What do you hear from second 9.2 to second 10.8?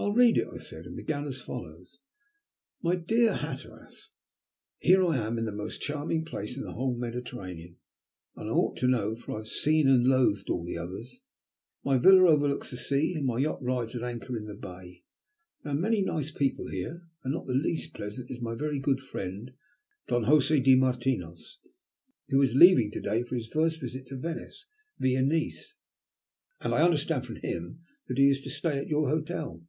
I've seen and loathed all the